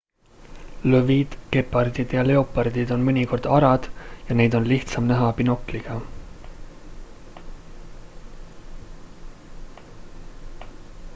lõvid 0.91 1.35
gepardid 1.55 2.13
ja 2.15 2.23
leopardid 2.29 2.93
on 2.95 3.03
mõnikord 3.09 3.49
arad 3.57 3.85
ja 4.29 4.37
neid 4.39 4.57
on 4.59 4.65
lihtsam 4.71 5.07
näha 5.11 5.27
binokliga 5.41 5.97